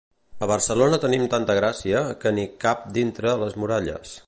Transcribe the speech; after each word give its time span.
A 0.45 0.47
Barcelona 0.51 0.99
tenim 1.03 1.25
tanta 1.33 1.57
gràcia, 1.59 2.03
que 2.25 2.33
n'hi 2.39 2.47
cap 2.65 2.89
dintre 2.99 3.37
les 3.45 3.59
muralles. 3.65 4.19